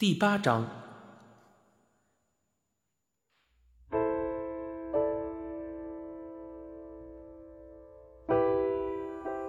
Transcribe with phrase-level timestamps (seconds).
[0.00, 0.66] 第八章。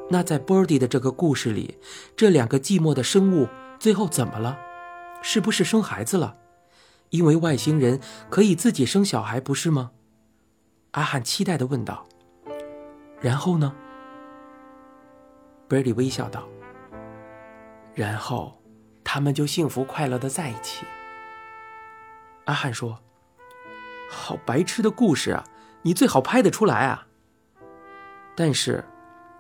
[0.10, 1.80] 那在 Birdy 的这个故事里，
[2.18, 3.48] 这两个寂寞的生物
[3.80, 4.60] 最后怎么了？
[5.22, 6.36] 是不是生孩子了？
[7.12, 9.92] 因为外星人可以自己生小孩，不是吗？
[10.92, 12.06] 阿汉期待的问道。
[13.22, 13.74] 然后呢
[15.70, 16.46] ？Birdy 微笑道。
[17.96, 18.61] 然后。
[19.14, 20.86] 他们就幸福快乐的在一起。
[22.46, 22.98] 阿汉说
[24.10, 25.44] ：“好白痴的故事啊，
[25.82, 27.06] 你最好拍得出来啊。”
[28.38, 28.82] 但是，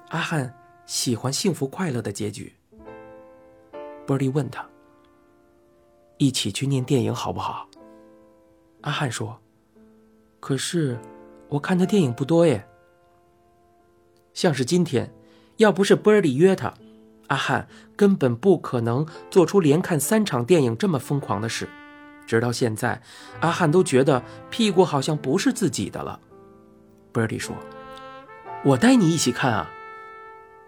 [0.10, 0.54] 阿汉
[0.86, 2.54] 喜欢幸福快乐的结局。
[4.06, 4.68] 波利问他
[6.20, 7.70] ：“一起去念电影好不好？”
[8.84, 9.40] 阿汉说
[10.42, 11.00] ：“可是，
[11.48, 12.68] 我看的电影不多耶。
[14.34, 15.10] 像是今天，
[15.56, 16.74] 要不是波利约他。”
[17.32, 21.70] 阿汉根本不可能做出连看三场电影这么疯狂的事，
[22.28, 23.02] 直到现在，
[23.40, 26.20] 阿汉都觉得屁股好像不是自己的了。
[27.14, 27.56] 波利说
[28.66, 29.72] ：“我带你一起看啊！”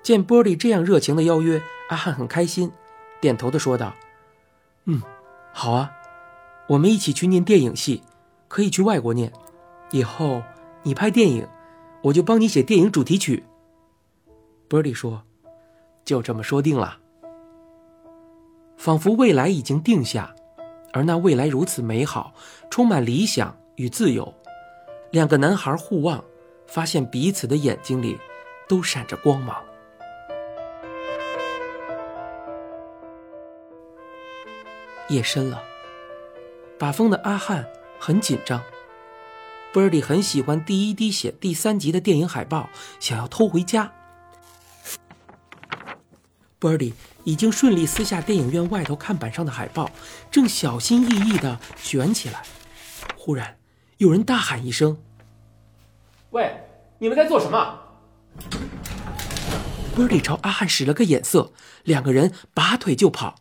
[0.02, 2.72] 见波利这样热情的邀约，阿汉很开心，
[3.20, 3.94] 点头的说道
[4.86, 5.02] ：“嗯，
[5.52, 5.92] 好啊，
[6.70, 8.04] 我们一起去念电影系，
[8.48, 9.34] 可以去外国念。
[9.92, 10.42] 以后
[10.84, 11.46] 你拍电影，
[12.04, 13.44] 我就帮你写电影主题曲。”
[14.70, 15.26] 波利说。
[16.06, 16.98] 就这么说定了，
[18.78, 20.36] 仿佛未来已经定下，
[20.92, 22.34] 而那未来如此美好，
[22.70, 24.34] 充满理想与自由。
[25.12, 26.24] 两个男孩互望，
[26.68, 28.18] 发现彼此的眼睛里
[28.68, 29.56] 都闪着光芒。
[35.10, 35.62] 夜深了，
[36.78, 37.66] 把风的阿汉
[38.00, 38.62] 很紧张。
[39.72, 43.92] 波利很喜欢第一滴血第三集的电影海报，想要偷回家。
[46.64, 46.94] Birdy
[47.26, 49.92] 已经顺利撕下电影院外头看板上的海报，
[50.32, 52.42] 正小心翼翼地卷起来。
[53.18, 53.58] 忽然，
[53.98, 54.98] 有人大喊一声
[56.32, 56.64] ：“喂，
[57.00, 57.80] 你们在做什么
[59.94, 61.52] ？”Birdy 朝阿汉使了个眼色，
[61.84, 63.36] 两个人拔腿就跑。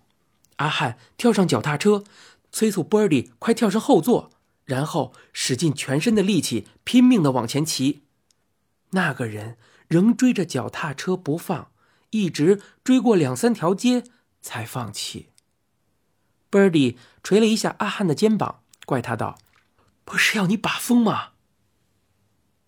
[0.56, 2.03] 阿汉跳上脚踏车，
[2.50, 4.33] 催促 Birdy 快跳上后座，
[4.65, 8.03] 然后使尽全身的力气，拼命地往前骑。
[8.91, 9.56] 那个人
[9.87, 11.69] 仍追着脚踏车不放。
[12.12, 14.05] 一直追过两三条街
[14.41, 15.31] 才放弃。
[16.50, 19.39] Birdy 捶了一下阿汉的肩膀，怪他道
[20.05, 21.31] ：“不是要你把风吗？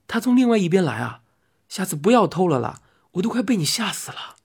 [0.07, 1.23] 他从另外一边来啊！
[1.69, 2.81] 下次不要偷了啦，
[3.13, 4.37] 我都快被你吓死了。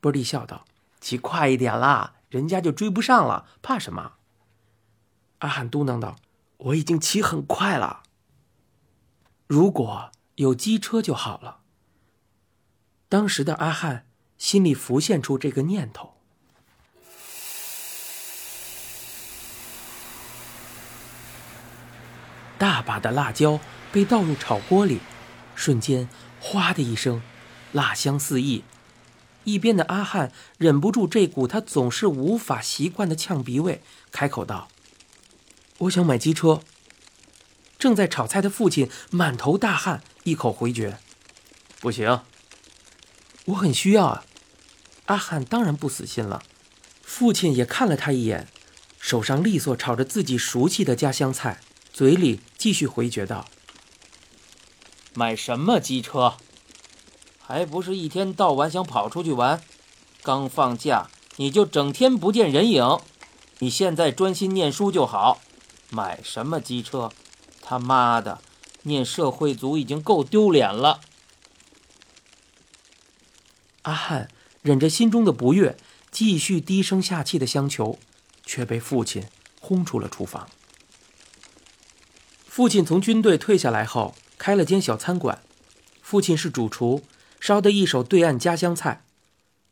[0.00, 0.64] b i r d e 笑道
[1.00, 4.14] ：“骑快一点啦，人家就追不上了，怕什么？”
[5.40, 6.16] 阿汉嘟囔道
[6.56, 8.02] ：“我已经骑很快了，
[9.46, 11.60] 如果有机车就好了。”
[13.08, 14.04] 当时的阿汉
[14.36, 16.14] 心里浮现出这个念头。
[22.58, 23.60] 大把的辣椒
[23.92, 25.00] 被倒入炒锅里，
[25.54, 26.08] 瞬间
[26.40, 27.22] “哗”的一声，
[27.72, 28.64] 辣香四溢。
[29.44, 33.80] 一边的阿汉忍不住这股他总是无法习惯的呛鼻味，
[34.10, 34.68] 开口道
[35.78, 36.60] ：“我想买机车。”
[37.78, 40.98] 正在炒菜的父亲满头大汗，一口回绝
[41.80, 42.20] ：“不行。”
[43.48, 44.24] 我很需要啊！
[45.06, 46.42] 阿汉当然不死心了。
[47.02, 48.46] 父亲也看了他一眼，
[48.98, 51.60] 手上利索炒着自己熟悉的家乡菜，
[51.90, 53.46] 嘴里继续回绝道
[55.14, 56.34] ：“买什么机车？
[57.38, 59.62] 还不是一天到晚想跑出去玩。
[60.22, 62.98] 刚放假你就整天不见人影。
[63.60, 65.40] 你现在专心念书就好。
[65.88, 67.10] 买什么机车？
[67.62, 68.42] 他妈的，
[68.82, 71.00] 念社会组已经够丢脸了。”
[73.82, 74.28] 阿汉
[74.62, 75.76] 忍着心中的不悦，
[76.10, 77.98] 继续低声下气的相求，
[78.44, 79.24] 却被父亲
[79.60, 80.48] 轰出了厨房。
[82.46, 85.40] 父亲从军队退下来后，开了间小餐馆。
[86.02, 87.02] 父亲是主厨，
[87.38, 89.04] 烧的一手对岸家乡菜。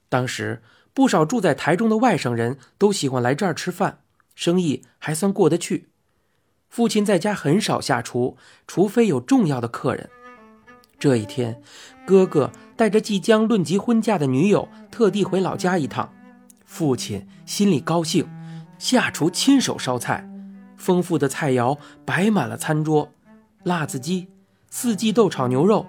[0.09, 0.63] 当时
[0.95, 4.01] 不少住在台中的外省人都喜欢来这儿吃饭，
[4.35, 5.89] 生意还算过得去。
[6.69, 8.37] 父亲在家很少下厨，
[8.67, 10.11] 除非有重要的客人。
[11.07, 11.63] 这一天，
[12.05, 16.13] 哥哥带着即将论及婚嫁的女友，特地回老家一趟。
[16.65, 18.29] 父亲心里高兴，
[18.77, 20.29] 下厨亲手烧菜，
[20.77, 23.13] 丰富的菜肴摆满了餐桌：
[23.63, 24.27] 辣子鸡、
[24.69, 25.87] 四季豆炒牛肉、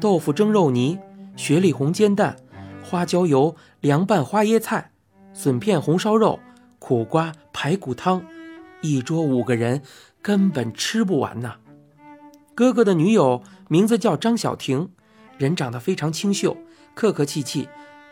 [0.00, 0.98] 豆腐蒸肉泥、
[1.36, 2.34] 雪里红煎蛋、
[2.82, 4.92] 花椒油凉拌花椰菜、
[5.34, 6.40] 笋片红烧肉、
[6.78, 8.24] 苦瓜排骨汤，
[8.80, 9.82] 一桌五个人
[10.22, 11.56] 根本吃不完呐。
[12.54, 14.90] 哥哥的女友名字叫张小婷，
[15.38, 16.56] 人长得非常清秀，
[16.94, 17.68] 客客气气。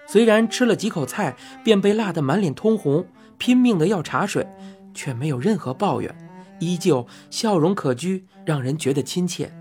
[0.06, 3.06] 虽然吃了几口菜便被辣得满脸通红，
[3.38, 4.46] 拼命的要茶水，
[4.92, 6.14] 却没有任何抱怨，
[6.58, 9.52] 依旧笑容可掬，让人觉得亲切。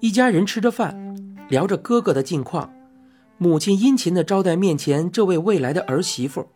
[0.00, 2.70] 一家人吃着饭，聊着哥哥的近况，
[3.38, 6.46] 母亲殷勤的招待面前这位未来的儿媳妇，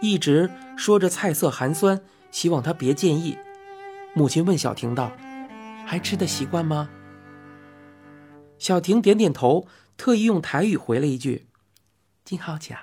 [0.00, 2.00] 一直说着菜色寒酸，
[2.30, 3.36] 希望她别介意。
[4.14, 5.12] 母亲问小婷道
[5.84, 6.88] ：“还吃得习惯吗？”
[8.58, 9.66] 小婷点点头，
[9.96, 11.46] 特意用台语回了一句
[12.24, 12.74] ：“金好吃。”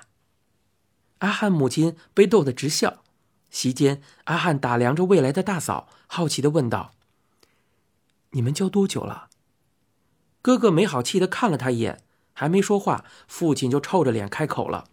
[1.18, 3.02] 阿汉母亲被逗得直笑。
[3.50, 6.92] 席间，阿汉打量着未来的大嫂，好奇的问道
[8.30, 9.28] ：“你们交多久了？”
[10.42, 14.84] 哥哥没好气的看了他一眼，还没说话，父亲就臭着脸开口了：“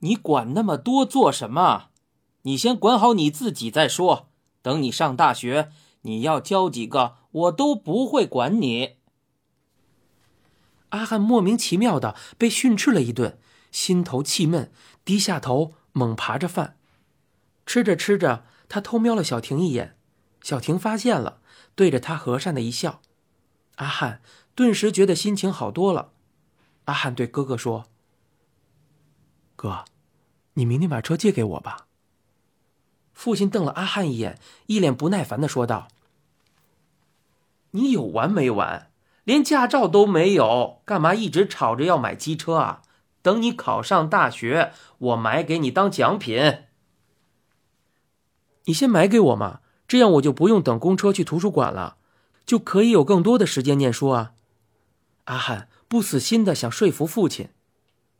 [0.00, 1.90] 你管那么多做什么？
[2.42, 4.28] 你先管好你自己再说。
[4.60, 5.70] 等你上大学，
[6.02, 8.96] 你要交几个，我都不会管你。”
[10.90, 13.38] 阿汉莫名其妙的被训斥了一顿，
[13.70, 14.70] 心头气闷，
[15.04, 16.76] 低下头猛扒着饭，
[17.64, 19.96] 吃着吃着，他偷瞄了小婷一眼，
[20.42, 21.40] 小婷发现了，
[21.74, 23.00] 对着他和善的一笑。
[23.76, 24.20] 阿汉
[24.54, 26.12] 顿时觉得心情好多了。
[26.84, 27.86] 阿汉对哥哥说
[29.56, 29.86] ：“哥，
[30.54, 31.86] 你明天把车借给我吧。”
[33.14, 35.88] 父亲瞪了阿汉一眼，一脸不耐烦的说道
[37.72, 38.90] ：“你有完没完？
[39.24, 42.82] 连驾照都没有，干嘛一直吵着要买机车啊？
[43.20, 46.62] 等你考上大学，我买给你当奖品。
[48.64, 51.98] 你先买给我嘛，这样我就不用等公车去图书馆了。”
[52.44, 54.32] 就可以有更多的时间念书啊！
[55.24, 57.50] 阿汉不死心的想说服父亲，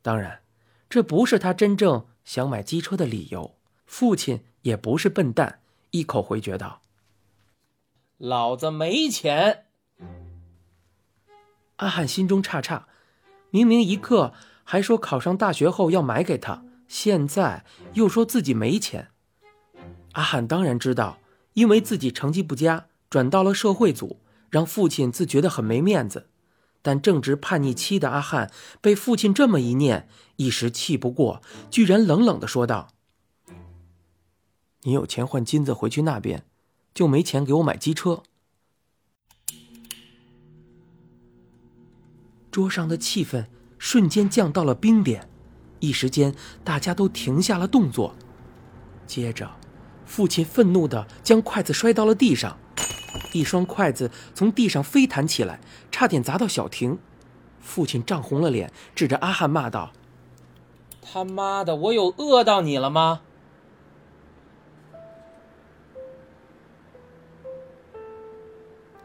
[0.01, 0.43] 当然，
[0.89, 3.57] 这不是他真正想买机车的理由。
[3.85, 5.59] 父亲也不是笨蛋，
[5.91, 6.81] 一口回绝道
[8.23, 9.65] ：“老子没钱。”
[11.75, 12.83] 阿汉心中诧诧，
[13.49, 14.33] 明明一刻
[14.63, 17.65] 还说考上大学后要买给他，现在
[17.95, 19.09] 又说自己没钱。
[20.13, 21.17] 阿汉当然知道，
[21.55, 22.85] 因为自己成绩不佳。
[23.09, 26.29] 转到了社会组，让父亲自觉得很没面子。
[26.81, 28.49] 但正值叛逆期的阿汉
[28.81, 32.87] 被父亲这么一念，一时气不过，居然冷冷的说道
[34.81, 36.45] ：“你有钱换金子回去那边，
[36.93, 38.23] 就没钱给我买机车。”
[42.51, 43.47] 桌上的气氛
[43.79, 45.27] 瞬间降到了冰点，
[45.79, 48.15] 一时间大家都停下了动作。
[49.07, 49.51] 接着，
[50.05, 52.57] 父亲愤怒的将筷子摔到了地上。
[53.31, 55.59] 一双筷子从地上飞弹起来，
[55.91, 56.99] 差点砸到小婷。
[57.59, 59.91] 父亲涨红了脸，指着阿汉骂道
[61.01, 63.21] ：“他妈的，我有饿到你了吗？”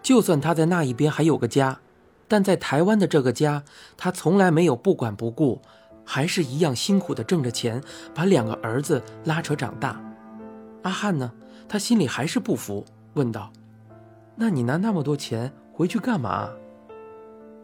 [0.08, 1.80] 就算他在那一边还有个家，
[2.26, 3.62] 但在台湾的这个家，
[3.94, 5.60] 他从来没有不管不顾，
[6.02, 7.82] 还是一样辛苦的挣着钱，
[8.14, 10.00] 把两个儿子拉扯长大。
[10.82, 11.30] 阿汉呢？
[11.68, 13.52] 他心里还是不服，问道。
[14.34, 16.48] 那你拿那么多钱回去干嘛？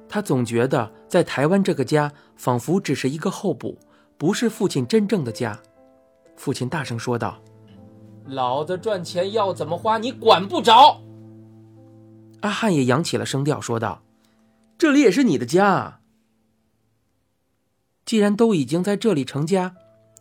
[0.06, 3.78] 他总觉得在台湾这个家仿佛只是一个候补，
[4.18, 5.58] 不是父亲真正的家。
[6.36, 7.38] 父亲大声说道
[8.28, 11.00] ：“老子赚钱要怎么花，你管不着。”
[12.44, 14.02] 阿汉也扬起了声调说道
[14.76, 16.00] ：“这里也是你的家，
[18.04, 19.74] 既然都已经在这里成家，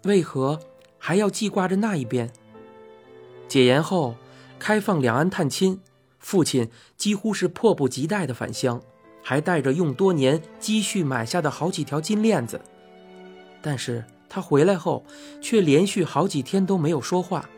[0.04, 0.58] 为何
[0.98, 2.32] 还要记挂着那一边？”
[3.50, 4.16] 解严后，
[4.58, 5.82] 开放两岸探亲。
[6.18, 8.82] 父亲几乎是迫不及待的返乡，
[9.22, 12.62] 还带着用多年积蓄买下的好几条金链子。
[13.62, 15.06] 但是他回来后，
[15.42, 17.50] 却连续好几天都没有说话。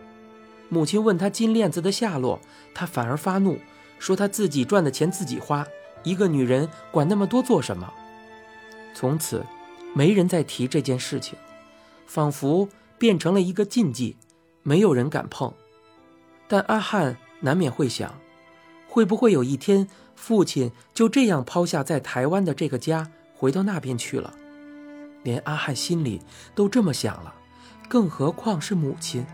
[0.70, 2.40] 母亲问他金链子的下落，
[2.74, 3.60] 他反而发怒，
[4.00, 5.66] 说他自己赚的钱自己花，
[6.04, 7.92] 一个女人管那么多做什么？
[8.94, 9.46] 从此，
[9.94, 11.38] 没人再提这件事情，
[12.06, 14.16] 仿佛变成了一个禁忌，
[14.64, 15.54] 没有人敢碰。
[16.48, 18.14] 但阿汉难免会想。
[18.88, 24.34] 会不会有一天，父亲就这样抛下在台湾的这个家，回到那边去了？
[25.24, 26.22] 连阿汉心里
[26.54, 27.36] 都这么想了，
[27.90, 29.26] 更何况是母亲？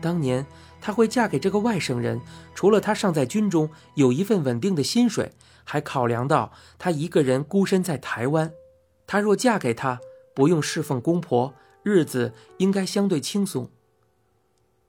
[0.00, 0.44] 当年
[0.82, 2.20] 她会嫁给这个外省人，
[2.54, 5.32] 除了她尚在军中有一份稳定的薪水，
[5.64, 8.52] 还考量到她一个人孤身在台湾，
[9.06, 10.00] 她若嫁给他，
[10.34, 13.70] 不用侍奉公婆，日子应该相对轻松。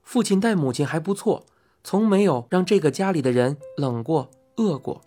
[0.02, 1.46] 父亲待母亲还不错。
[1.86, 5.02] 从没有让这个家里的人冷过、饿过，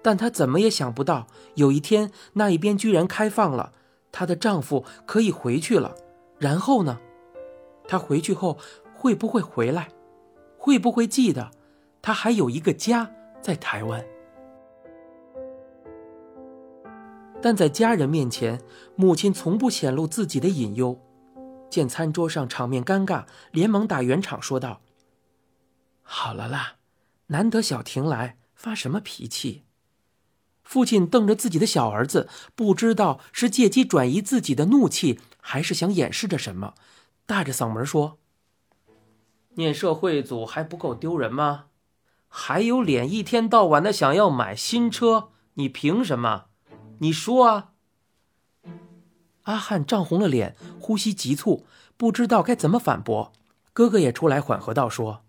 [0.00, 3.74] 但她怎么也想不到，有一天那一边居然开放了，
[4.10, 5.94] 她的丈夫可以回去了。
[6.38, 6.98] 然后呢？
[7.86, 8.56] 她回去后
[8.94, 9.90] 会不会回来？
[10.68, 11.50] 会不会记得，
[12.02, 13.10] 他还有一个家
[13.40, 14.04] 在台湾？
[17.40, 18.60] 但在家人面前，
[18.94, 21.00] 母亲从不显露自己的隐忧。
[21.70, 24.82] 见餐桌上场面尴尬，连忙打圆场说道
[26.02, 26.74] ：“好了啦，
[27.28, 29.64] 难得小婷来，发什么脾气？”
[30.62, 36.74] 父亲瞪着自己的小儿子，不知道是借机转移自己的怒气，还是想掩饰着什么，
[37.24, 38.18] 大着嗓门说
[39.58, 41.64] ：“念社会组还不够丢人吗？
[42.28, 45.30] 还有脸一天到晚的想要买新车？
[45.54, 46.44] 你凭什么？
[47.00, 47.72] 你说啊！”
[49.42, 53.32] 阿汉涨红了脸，呼吸急促，不知道该怎么反驳。
[53.72, 55.24] 哥哥也出来缓和道：“说，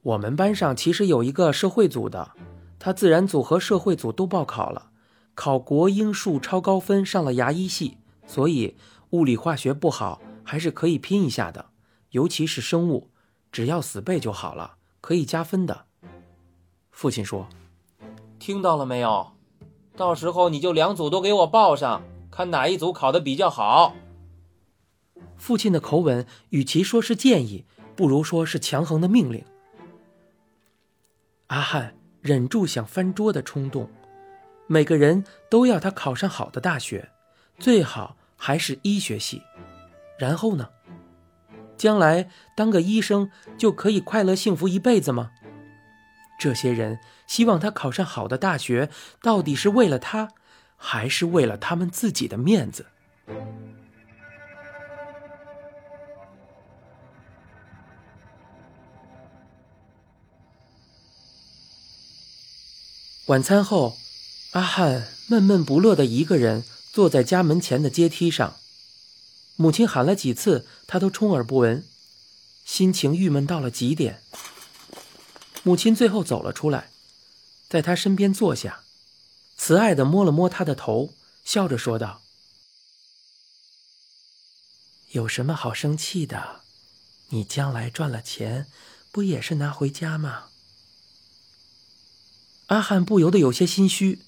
[0.00, 2.32] 我们班上其实有一个社会组的。”
[2.80, 4.90] 他自然组和社会组都报考了，
[5.34, 8.76] 考国英数超高分，上了牙医系，所以
[9.10, 11.66] 物理化学不好还是可以拼一下的，
[12.10, 13.10] 尤其是生物，
[13.52, 15.84] 只要死背就好了，可以加分的。
[16.90, 17.46] 父亲说
[18.40, 19.32] ：“听到了没有？
[19.96, 23.94] 到时候你就两组都给我报上，看哪一组考的比较好。”
[25.36, 29.44] 父亲的口吻，与其说是建议，不如说是强横的命令。
[31.46, 31.94] 阿汉。
[32.22, 33.90] 忍住想翻桌的冲动，
[34.68, 37.10] 每个人都要他考上好的大学，
[37.58, 39.42] 最好还是医学系。
[40.16, 40.70] 然后呢？
[41.82, 45.32] 将来当个医生就可以快乐幸福一辈子吗？
[46.38, 48.88] 这些人希望他考上好的大学，
[49.20, 50.28] 到底是为了他，
[50.76, 52.86] 还是为了他们自己的面子？
[63.26, 63.96] 晚餐后，
[64.52, 66.62] 阿汉闷闷不乐的一个人
[66.92, 68.54] 坐在家门前的阶梯上。
[69.56, 71.86] 母亲喊了几次，他都充耳不闻，
[72.64, 74.22] 心情郁闷到了极点。
[75.62, 76.90] 母亲最后走了出来，
[77.68, 78.82] 在他身边坐下，
[79.56, 82.22] 慈爱的摸了摸他的头，笑着说道
[85.12, 86.62] ：“有什么好生气的？
[87.28, 88.66] 你将来赚了钱，
[89.12, 90.48] 不也是拿回家吗？”
[92.66, 94.22] 阿汉不由得有些心虚，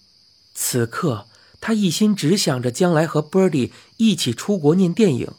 [0.55, 1.27] 此刻
[1.61, 5.33] 他一心只想着将来和 Birdy 一起出国念电影，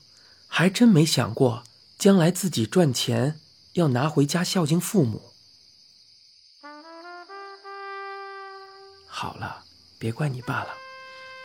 [0.48, 1.64] 还真没想过
[1.98, 3.40] 将来自己赚钱
[3.74, 5.22] 要拿回家孝敬父母。
[9.08, 9.64] 好了，
[9.98, 10.70] 别怪你爸了，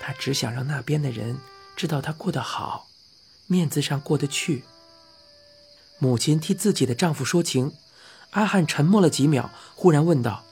[0.00, 1.38] 他只想让那边的人
[1.76, 2.88] 知道他过得好，
[3.46, 4.64] 面子上过得去。
[5.98, 7.74] 母亲替自己的丈夫说情，
[8.30, 10.44] 阿汉沉默了几秒，忽然问道。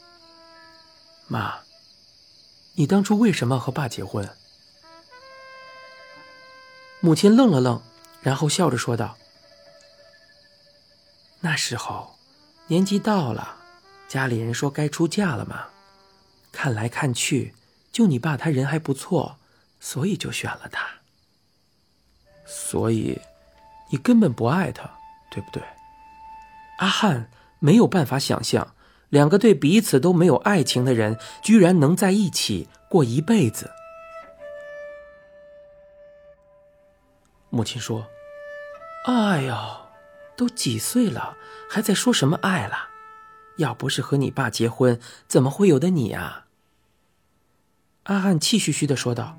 [1.26, 1.60] 妈，
[2.78, 4.30] 你当初为什么和爸结婚？
[7.00, 7.82] 母亲愣了愣，
[8.22, 9.18] 然后笑着说道
[11.42, 12.16] ：“那时候
[12.68, 13.56] 年纪到了，
[14.06, 15.66] 家里人说该出嫁了嘛。
[16.52, 17.52] 看来看去，
[17.90, 19.38] 就你爸他人还不错，
[19.80, 20.88] 所以就选了他。
[22.46, 23.20] 所以，
[23.90, 24.88] 你根本不爱他，
[25.32, 25.60] 对不对？”
[26.78, 28.76] 阿汉没有办法想象。
[29.10, 33.70] 两个对彼此都没有爱情的人，居然能在一起过一辈子。
[37.50, 38.06] 母亲说
[39.08, 39.56] ：“哎呦，
[40.36, 41.36] 都几岁了，
[41.70, 42.76] 还在说什么爱了？
[43.56, 46.44] 要不是和你爸结婚，怎么会有的你啊？”
[48.04, 49.38] 阿汉气吁吁的说道：“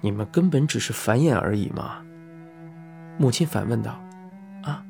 [0.00, 2.02] 你们根本只是繁衍而已嘛。”
[3.20, 4.02] 母亲反问道
[4.64, 4.82] ：“啊，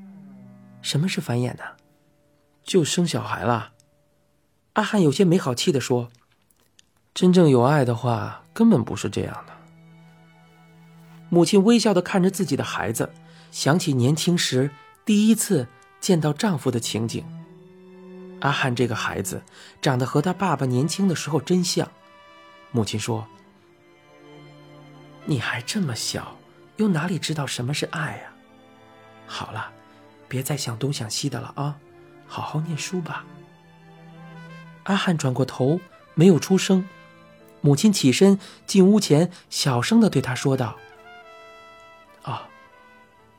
[0.83, 1.65] 什么是繁衍呢？”
[2.65, 3.73] 就生小孩了，
[4.75, 6.11] 阿汉有些没好气的说
[7.13, 9.53] ：“真正有爱的话，根本不是这样的。”
[11.29, 13.13] 母亲微笑的看着自己的孩子，
[13.51, 14.71] 想起年轻时
[15.05, 15.67] 第一次
[16.01, 17.25] 见到丈夫的情景。
[18.41, 19.43] 阿汉这个孩子
[19.83, 21.91] 长得和他爸爸年轻的时候真像。
[22.71, 23.27] 母亲说
[25.27, 26.39] ：“你还这么小，
[26.77, 28.33] 又哪里知道什么是爱呀？
[29.27, 29.71] 好了，
[30.29, 31.77] 别再想东想西的了啊。”
[32.31, 33.27] 好好念书吧。
[34.85, 35.81] 阿汉转过头，
[36.15, 36.89] 没有出声。
[37.61, 40.77] 母亲起身进屋前，小声的对他说道
[42.23, 42.49] ：“啊，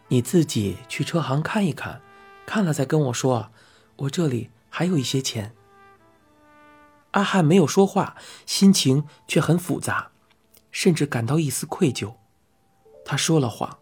[0.10, 2.02] 你自己去车行看一看，
[2.46, 3.50] 看了再跟我说。
[3.96, 5.56] 我这里还有一些钱。”
[7.12, 10.12] 阿汉没有说话，心情却很复杂，
[10.70, 12.16] 甚至感到一丝愧疚。
[13.06, 13.80] 他说了谎，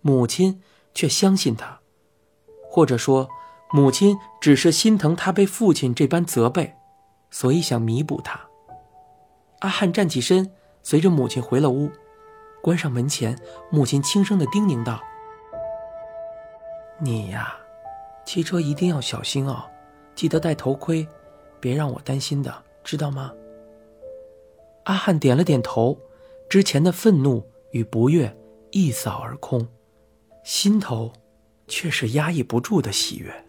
[0.00, 0.62] 母亲
[0.94, 1.80] 却相信他，
[2.70, 3.28] 或者说。
[3.74, 6.76] 母亲只是心疼他被父亲这般责备，
[7.28, 8.38] 所以想弥补他。
[9.58, 10.48] 阿汉站起身，
[10.84, 11.90] 随着母亲回了屋，
[12.62, 13.36] 关上门前，
[13.72, 15.02] 母亲轻声的叮咛道
[17.02, 17.56] ：“你呀，
[18.24, 19.64] 骑车一定要小心哦，
[20.14, 21.04] 记得戴头盔，
[21.58, 23.32] 别让我担心的，知道吗？”
[24.86, 25.98] 阿汉点了点头，
[26.48, 28.32] 之前的愤怒与不悦
[28.70, 29.66] 一扫而空，
[30.44, 31.12] 心头
[31.66, 33.43] 却是压抑不住的喜悦。